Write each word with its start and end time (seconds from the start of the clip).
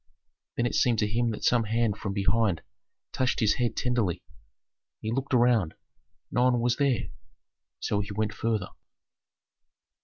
Then 0.57 0.65
it 0.65 0.73
seemed 0.73 0.97
to 0.97 1.07
him 1.07 1.29
that 1.29 1.43
some 1.43 1.65
hand 1.65 1.95
from 1.95 2.11
behind 2.11 2.63
touched 3.11 3.39
his 3.39 3.57
head 3.61 3.75
tenderly. 3.75 4.23
He 4.99 5.11
looked 5.11 5.31
around. 5.31 5.75
No 6.31 6.45
one 6.45 6.59
was 6.59 6.77
there; 6.77 7.11
so 7.79 7.99
he 7.99 8.09
went 8.11 8.33
farther. 8.33 8.69